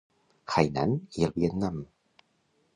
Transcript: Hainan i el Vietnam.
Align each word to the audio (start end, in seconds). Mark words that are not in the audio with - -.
Hainan 0.53 0.95
i 1.21 1.27
el 1.29 1.37
Vietnam. 1.37 1.81